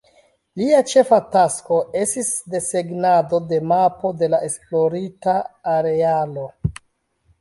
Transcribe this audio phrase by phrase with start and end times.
[0.59, 5.37] Lia ĉefa tasko estis desegnado de mapo de la esplorita
[5.79, 6.49] arealo.